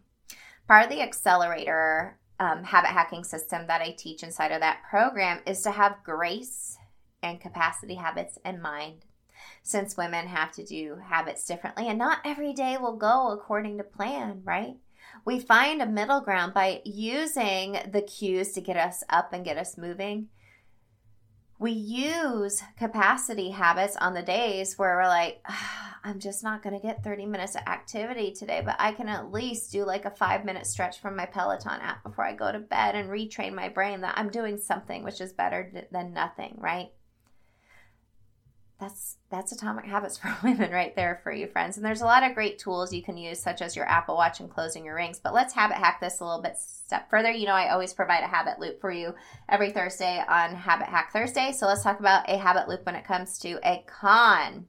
Part 0.69 0.85
of 0.85 0.91
the 0.91 1.01
accelerator 1.01 2.19
um, 2.39 2.63
habit 2.65 2.91
hacking 2.91 3.25
system 3.25 3.67
that 3.67 3.81
I 3.81 3.97
teach 3.99 4.23
inside 4.23 4.53
of 4.53 4.61
that 4.61 4.83
program 4.89 5.41
is 5.47 5.63
to 5.63 5.71
have 5.71 6.05
grace 6.05 6.77
and 7.23 7.41
capacity 7.41 7.95
habits 7.95 8.39
in 8.45 8.61
mind. 8.61 9.07
Since 9.63 9.97
women 9.97 10.27
have 10.27 10.53
to 10.53 10.65
do 10.65 10.99
habits 11.09 11.47
differently, 11.47 11.89
and 11.89 11.99
not 11.99 12.19
every 12.25 12.53
day 12.53 12.77
will 12.77 12.97
go 12.97 13.31
according 13.31 13.79
to 13.79 13.85
plan, 13.85 14.43
right? 14.45 14.77
We 15.25 15.39
find 15.39 15.81
a 15.81 15.87
middle 15.87 16.21
ground 16.21 16.55
by 16.55 16.83
using 16.85 17.79
the 17.91 18.03
cues 18.03 18.53
to 18.53 18.61
get 18.61 18.77
us 18.77 19.03
up 19.09 19.33
and 19.33 19.45
get 19.45 19.59
us 19.59 19.79
moving. 19.79 20.29
We 21.61 21.73
use 21.73 22.63
capacity 22.79 23.51
habits 23.51 23.97
on 23.97 24.15
the 24.15 24.23
days 24.23 24.79
where 24.79 24.97
we're 24.97 25.09
like, 25.09 25.45
I'm 26.05 26.21
just 26.21 26.45
not 26.45 26.63
going 26.63 26.79
to 26.79 26.87
get 26.87 27.03
30 27.03 27.27
minutes 27.27 27.57
of 27.57 27.63
activity 27.67 28.33
today, 28.33 28.63
but 28.65 28.77
I 28.79 28.93
can 28.93 29.09
at 29.09 29.33
least 29.33 29.73
do 29.73 29.85
like 29.85 30.05
a 30.05 30.11
five 30.11 30.45
minute 30.45 30.67
stretch 30.67 31.01
from 31.01 31.17
my 31.17 31.27
Peloton 31.27 31.81
app 31.81 32.05
before 32.05 32.25
I 32.25 32.35
go 32.35 32.53
to 32.53 32.61
bed 32.61 32.95
and 32.95 33.11
retrain 33.11 33.53
my 33.53 33.69
brain 33.69 34.01
that 34.03 34.17
I'm 34.17 34.31
doing 34.31 34.59
something, 34.59 35.03
which 35.03 35.21
is 35.21 35.33
better 35.33 35.87
than 35.91 36.13
nothing, 36.13 36.55
right? 36.59 36.91
That's 38.81 39.17
that's 39.31 39.53
atomic 39.53 39.85
habits 39.85 40.17
for 40.17 40.35
women 40.43 40.71
right 40.71 40.95
there 40.95 41.21
for 41.23 41.33
you 41.33 41.47
friends. 41.47 41.77
And 41.77 41.85
there's 41.85 42.01
a 42.01 42.07
lot 42.07 42.23
of 42.23 42.35
great 42.35 42.59
tools 42.59 42.93
you 42.93 43.03
can 43.03 43.17
use 43.17 43.41
such 43.41 43.61
as 43.61 43.75
your 43.75 43.89
apple 43.89 44.15
watch 44.15 44.41
and 44.41 44.49
closing 44.51 44.85
your 44.85 44.95
rings. 44.95 45.19
But 45.19 45.35
let's 45.35 45.55
habit 45.55 45.77
hack 45.77 46.01
this 46.01 46.21
a 46.21 46.25
little 46.25 46.43
bit 46.43 46.57
step 46.57 47.11
further. 47.11 47.31
You 47.31 47.47
know 47.47 47.53
i 47.53 47.71
always 47.71 47.93
provide 47.93 48.23
a 48.23 48.29
habit 48.29 48.59
loop 48.59 48.81
for 48.81 48.91
you 48.91 49.15
every 49.49 49.71
thursday 49.71 50.23
on 50.29 50.55
habit 50.55 50.89
hack 50.89 51.13
thursday. 51.13 51.53
So 51.53 51.67
let's 51.67 51.83
talk 51.83 52.01
about 52.01 52.29
a 52.31 52.39
habit 52.39 52.69
loop 52.69 52.87
when 52.87 52.95
it 52.95 53.05
comes 53.05 53.39
to 53.41 53.59
a 53.65 53.85
con 53.87 54.67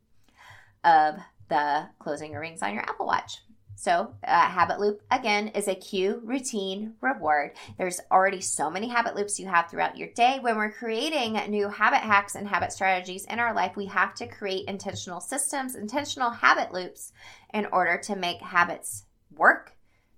of 0.83 1.15
the 1.49 1.87
closing 1.99 2.31
your 2.31 2.41
rings 2.41 2.61
on 2.61 2.73
your 2.73 2.83
apple 2.83 3.05
watch 3.05 3.39
so, 3.79 4.13
uh, 4.27 4.49
habit 4.49 4.81
loop 4.81 5.01
again 5.09 5.47
is 5.47 5.69
a 5.69 5.73
cue, 5.73 6.19
routine, 6.25 6.95
reward. 6.99 7.51
There's 7.77 8.01
already 8.11 8.41
so 8.41 8.69
many 8.69 8.89
habit 8.89 9.15
loops 9.15 9.39
you 9.39 9.47
have 9.47 9.69
throughout 9.69 9.95
your 9.95 10.09
day. 10.09 10.39
When 10.41 10.57
we're 10.57 10.69
creating 10.69 11.35
new 11.49 11.69
habit 11.69 12.01
hacks 12.01 12.35
and 12.35 12.45
habit 12.45 12.73
strategies 12.73 13.23
in 13.23 13.39
our 13.39 13.53
life, 13.53 13.77
we 13.77 13.85
have 13.85 14.13
to 14.15 14.27
create 14.27 14.67
intentional 14.67 15.21
systems, 15.21 15.75
intentional 15.75 16.29
habit 16.29 16.73
loops 16.73 17.13
in 17.53 17.67
order 17.67 17.97
to 17.99 18.17
make 18.17 18.41
habits 18.41 19.05
work, 19.33 19.71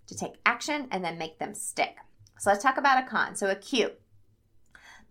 to 0.08 0.18
take 0.18 0.40
action, 0.44 0.88
and 0.90 1.06
then 1.06 1.20
make 1.20 1.38
them 1.38 1.54
stick. 1.54 1.98
So, 2.40 2.50
let's 2.50 2.64
talk 2.64 2.78
about 2.78 3.04
a 3.04 3.08
con. 3.08 3.36
So, 3.36 3.48
a 3.48 3.56
cue 3.56 3.92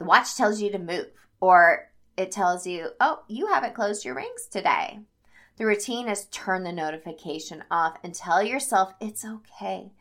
the 0.00 0.06
watch 0.06 0.34
tells 0.34 0.60
you 0.60 0.72
to 0.72 0.78
move, 0.80 1.06
or 1.40 1.88
it 2.16 2.32
tells 2.32 2.66
you, 2.66 2.90
oh, 2.98 3.20
you 3.28 3.46
haven't 3.46 3.76
closed 3.76 4.04
your 4.04 4.16
rings 4.16 4.48
today. 4.50 4.98
The 5.56 5.66
routine 5.66 6.08
is 6.08 6.26
turn 6.26 6.64
the 6.64 6.72
notification 6.72 7.64
off 7.70 7.98
and 8.02 8.14
tell 8.14 8.42
yourself 8.42 8.94
it's 9.00 9.24
okay 9.24 9.92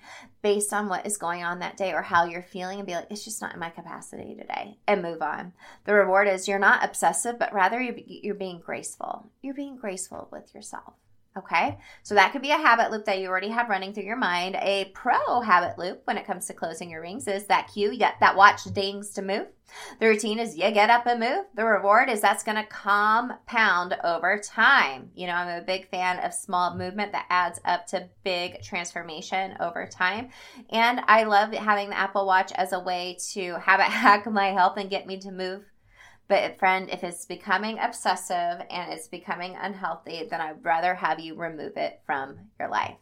based 0.42 0.72
on 0.72 0.88
what 0.88 1.06
is 1.06 1.18
going 1.18 1.44
on 1.44 1.60
that 1.60 1.76
day 1.76 1.92
or 1.92 2.02
how 2.02 2.26
you're 2.26 2.42
feeling 2.42 2.80
and 2.80 2.88
be 2.88 2.96
like, 2.96 3.08
it's 3.10 3.26
just 3.26 3.42
not 3.42 3.54
in 3.54 3.60
my 3.60 3.70
capacity 3.70 4.36
today 4.36 4.78
and 4.88 5.02
move 5.02 5.22
on. 5.22 5.52
The 5.84 5.94
reward 5.94 6.28
is 6.30 6.48
you're 6.48 6.60
not 6.60 6.86
obsessive, 6.86 7.38
but 7.38 7.54
rather 7.54 7.82
you're, 7.82 7.98
you're 8.06 8.36
being 8.36 8.60
graceful. 8.60 9.30
You're 9.42 9.54
being 9.54 9.76
graceful 9.76 10.30
with 10.32 10.56
yourself. 10.56 10.94
Okay, 11.40 11.78
so 12.04 12.16
that 12.16 12.34
could 12.34 12.42
be 12.42 12.52
a 12.52 12.58
habit 12.58 12.92
loop 12.92 13.06
that 13.06 13.20
you 13.20 13.30
already 13.30 13.48
have 13.48 13.70
running 13.70 13.94
through 13.94 14.04
your 14.04 14.18
mind. 14.18 14.56
A 14.56 14.92
pro 14.94 15.40
habit 15.40 15.78
loop 15.78 16.02
when 16.04 16.18
it 16.18 16.28
comes 16.28 16.48
to 16.48 16.54
closing 16.54 16.90
your 16.90 17.02
rings 17.02 17.28
is 17.28 17.48
that 17.48 17.70
cue, 17.74 17.98
that 17.98 18.36
watch 18.36 18.66
dings 18.66 19.12
to 19.12 19.22
move. 19.22 19.48
The 20.00 20.08
routine 20.08 20.40
is 20.40 20.58
you 20.58 20.70
get 20.72 20.90
up 20.90 21.06
and 21.06 21.20
move. 21.20 21.46
The 21.56 21.64
reward 21.64 22.10
is 22.10 22.20
that's 22.20 22.44
going 22.44 22.58
to 22.58 22.66
compound 22.66 23.96
over 24.04 24.40
time. 24.40 25.12
You 25.16 25.28
know, 25.28 25.34
I'm 25.34 25.62
a 25.62 25.66
big 25.66 25.90
fan 25.90 26.20
of 26.20 26.34
small 26.34 26.76
movement 26.76 27.14
that 27.14 27.28
adds 27.30 27.62
up 27.64 27.86
to 27.88 28.10
big 28.24 28.62
transformation 28.62 29.56
over 29.62 29.86
time. 29.88 30.30
And 30.72 31.02
I 31.08 31.24
love 31.24 31.54
having 31.54 31.90
the 31.90 31.98
Apple 31.98 32.26
Watch 32.26 32.52
as 32.54 32.74
a 32.74 32.80
way 32.80 33.18
to 33.32 33.60
habit 33.60 33.84
hack 33.90 34.30
my 34.30 34.48
health 34.48 34.78
and 34.78 34.90
get 34.90 35.08
me 35.08 35.20
to 35.20 35.32
move 35.32 35.64
but 36.30 36.60
friend, 36.60 36.90
if 36.90 37.04
it's 37.04 37.26
becoming 37.26 37.80
obsessive 37.80 38.62
and 38.70 38.94
it's 38.94 39.08
becoming 39.08 39.58
unhealthy, 39.60 40.28
then 40.30 40.40
I'd 40.40 40.64
rather 40.64 40.94
have 40.94 41.20
you 41.20 41.36
remove 41.36 41.76
it 41.76 42.00
from 42.06 42.38
your 42.60 42.70
life. 42.70 42.96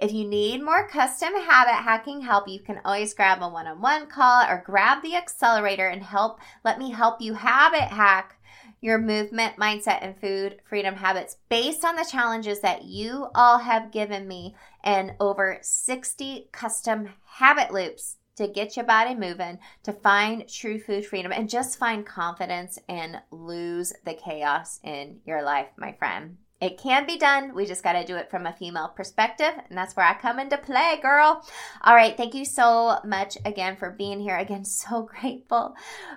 If 0.00 0.12
you 0.12 0.26
need 0.26 0.64
more 0.64 0.88
custom 0.88 1.34
habit 1.34 1.74
hacking 1.74 2.22
help, 2.22 2.48
you 2.48 2.58
can 2.58 2.80
always 2.84 3.14
grab 3.14 3.42
a 3.42 3.48
one-on-one 3.48 4.06
call 4.06 4.44
or 4.48 4.64
grab 4.66 5.02
the 5.02 5.14
accelerator 5.14 5.86
and 5.86 6.02
help 6.02 6.40
let 6.64 6.78
me 6.78 6.90
help 6.90 7.20
you 7.20 7.34
habit 7.34 7.82
hack 7.82 8.36
your 8.80 8.98
movement, 8.98 9.56
mindset, 9.56 9.98
and 10.00 10.18
food 10.18 10.56
freedom 10.64 10.94
habits 10.94 11.36
based 11.50 11.84
on 11.84 11.96
the 11.96 12.08
challenges 12.10 12.60
that 12.60 12.84
you 12.84 13.28
all 13.34 13.58
have 13.58 13.92
given 13.92 14.26
me 14.26 14.56
and 14.82 15.12
over 15.20 15.58
60 15.60 16.48
custom 16.50 17.10
habit 17.34 17.72
loops 17.72 18.16
to 18.40 18.48
get 18.48 18.76
your 18.76 18.86
body 18.86 19.14
moving, 19.14 19.58
to 19.82 19.92
find 19.92 20.48
true 20.48 20.78
food 20.78 21.04
freedom, 21.04 21.30
and 21.30 21.48
just 21.48 21.78
find 21.78 22.06
confidence 22.06 22.78
and 22.88 23.20
lose 23.30 23.92
the 24.04 24.14
chaos 24.14 24.80
in 24.82 25.20
your 25.26 25.42
life, 25.42 25.68
my 25.76 25.92
friend. 25.92 26.38
It 26.60 26.78
can 26.78 27.06
be 27.06 27.16
done. 27.16 27.54
We 27.54 27.64
just 27.64 27.82
got 27.82 27.94
to 27.94 28.04
do 28.04 28.16
it 28.16 28.30
from 28.30 28.46
a 28.46 28.52
female 28.52 28.88
perspective. 28.88 29.52
And 29.68 29.78
that's 29.78 29.96
where 29.96 30.06
I 30.06 30.14
come 30.14 30.38
into 30.38 30.58
play, 30.58 30.98
girl. 31.00 31.42
All 31.82 31.94
right. 31.94 32.14
Thank 32.14 32.34
you 32.34 32.44
so 32.44 32.98
much 33.02 33.38
again 33.46 33.76
for 33.76 33.90
being 33.90 34.20
here. 34.20 34.36
Again, 34.36 34.64
so 34.66 35.02
grateful 35.02 35.74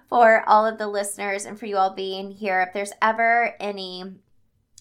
for 0.10 0.44
all 0.48 0.65
of 0.65 0.77
the 0.77 0.88
listeners 0.88 1.46
and 1.46 1.58
for 1.58 1.65
you 1.65 1.77
all 1.77 1.94
being 1.94 2.32
here. 2.32 2.62
If 2.62 2.74
there's 2.74 2.92
ever 3.01 3.56
any 3.60 4.03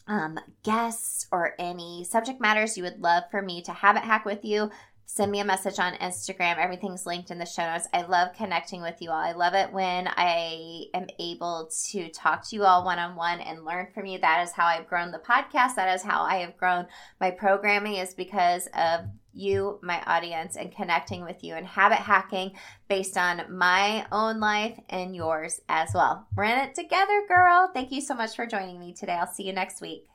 um, 0.08 0.38
guests 0.64 1.28
or 1.30 1.54
any 1.60 2.04
subject 2.04 2.40
matters 2.40 2.76
you 2.76 2.82
would 2.82 3.00
love 3.00 3.24
for 3.30 3.40
me 3.40 3.62
to 3.62 3.72
habit 3.72 4.02
hack 4.02 4.24
with 4.24 4.44
you, 4.44 4.68
send 5.14 5.30
me 5.30 5.40
a 5.40 5.44
message 5.44 5.78
on 5.78 5.92
Instagram. 5.96 6.56
Everything's 6.56 7.04
linked 7.04 7.30
in 7.30 7.38
the 7.38 7.44
show 7.44 7.70
notes. 7.70 7.86
I 7.92 8.00
love 8.06 8.34
connecting 8.34 8.80
with 8.80 9.02
you 9.02 9.10
all. 9.10 9.22
I 9.22 9.32
love 9.32 9.52
it 9.52 9.70
when 9.70 10.08
I 10.08 10.86
am 10.94 11.06
able 11.18 11.70
to 11.90 12.08
talk 12.08 12.48
to 12.48 12.56
you 12.56 12.64
all 12.64 12.82
one 12.82 12.98
on 12.98 13.14
one 13.14 13.40
and 13.40 13.66
learn 13.66 13.88
from 13.92 14.06
you. 14.06 14.18
That 14.18 14.42
is 14.42 14.52
how 14.52 14.64
I've 14.64 14.88
grown 14.88 15.10
the 15.10 15.18
podcast. 15.18 15.74
That 15.74 15.94
is 15.94 16.02
how 16.02 16.22
I 16.22 16.36
have 16.36 16.56
grown 16.56 16.86
my 17.20 17.30
programming, 17.30 17.96
is 17.96 18.14
because 18.14 18.68
of 18.74 19.00
you, 19.34 19.78
my 19.82 20.02
audience, 20.06 20.56
and 20.56 20.74
connecting 20.74 21.24
with 21.24 21.44
you 21.44 21.56
and 21.56 21.66
habit 21.66 21.98
hacking 21.98 22.52
based 22.88 23.18
on 23.18 23.54
my 23.54 24.06
own 24.12 24.40
life 24.40 24.80
and 24.88 25.14
yours 25.14 25.60
as 25.68 25.90
well. 25.92 26.26
We're 26.34 26.44
in 26.44 26.58
it 26.58 26.74
together, 26.74 27.22
girl. 27.28 27.70
Thank 27.74 27.92
you 27.92 28.00
so 28.00 28.14
much 28.14 28.34
for 28.34 28.46
joining 28.46 28.80
me 28.80 28.94
today. 28.94 29.12
I'll 29.12 29.26
see 29.26 29.42
you 29.42 29.52
next 29.52 29.82
week. 29.82 30.06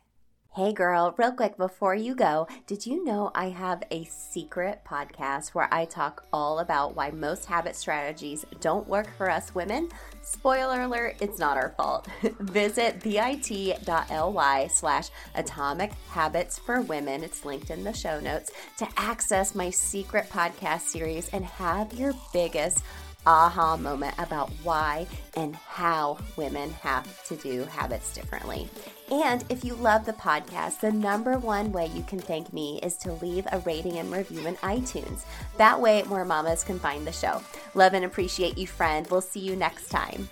Hey 0.57 0.73
girl, 0.73 1.13
real 1.17 1.33
quick 1.33 1.55
before 1.55 1.93
you 1.93 2.15
go, 2.15 2.47
did 2.65 2.83
you 2.83 3.05
know 3.05 3.29
I 3.35 3.49
have 3.49 3.83
a 3.91 4.05
secret 4.05 4.81
podcast 4.83 5.49
where 5.49 5.71
I 5.71 5.85
talk 5.85 6.25
all 6.33 6.57
about 6.57 6.95
why 6.95 7.11
most 7.11 7.45
habit 7.45 7.75
strategies 7.75 8.43
don't 8.59 8.87
work 8.87 9.07
for 9.19 9.29
us 9.29 9.53
women? 9.53 9.87
Spoiler 10.23 10.81
alert, 10.81 11.17
it's 11.21 11.37
not 11.37 11.57
our 11.57 11.75
fault. 11.77 12.07
Visit 12.39 13.03
bit.ly 13.03 14.67
slash 14.67 15.09
atomic 15.35 15.91
habits 16.09 16.57
for 16.57 16.81
women, 16.81 17.23
it's 17.23 17.45
linked 17.45 17.69
in 17.69 17.83
the 17.83 17.93
show 17.93 18.19
notes, 18.19 18.49
to 18.79 18.87
access 18.97 19.53
my 19.53 19.69
secret 19.69 20.27
podcast 20.31 20.81
series 20.81 21.29
and 21.29 21.45
have 21.45 21.93
your 21.93 22.15
biggest 22.33 22.83
aha 23.27 23.77
moment 23.77 24.15
about 24.17 24.49
why 24.63 25.05
and 25.35 25.55
how 25.55 26.17
women 26.35 26.71
have 26.81 27.23
to 27.25 27.35
do 27.35 27.63
habits 27.65 28.11
differently. 28.11 28.67
And 29.09 29.45
if 29.49 29.63
you 29.63 29.75
love 29.75 30.05
the 30.05 30.13
podcast, 30.13 30.81
the 30.81 30.91
number 30.91 31.39
one 31.39 31.71
way 31.71 31.87
you 31.87 32.03
can 32.03 32.19
thank 32.19 32.51
me 32.51 32.79
is 32.83 32.97
to 32.97 33.13
leave 33.13 33.47
a 33.51 33.59
rating 33.59 33.97
and 33.97 34.11
review 34.11 34.45
in 34.45 34.55
iTunes. 34.57 35.23
That 35.57 35.79
way, 35.79 36.03
more 36.03 36.25
mamas 36.25 36.63
can 36.63 36.77
find 36.77 37.07
the 37.07 37.13
show. 37.13 37.41
Love 37.73 37.93
and 37.93 38.03
appreciate 38.03 38.57
you, 38.57 38.67
friend. 38.67 39.07
We'll 39.09 39.21
see 39.21 39.39
you 39.39 39.55
next 39.55 39.87
time. 39.89 40.29